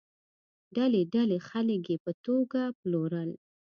[0.75, 3.29] ډلې ډلې خلک یې په توګه پلورل.